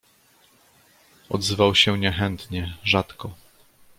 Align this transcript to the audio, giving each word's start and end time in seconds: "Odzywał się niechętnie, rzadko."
"Odzywał 1.29 1.75
się 1.75 1.99
niechętnie, 1.99 2.77
rzadko." 2.83 3.31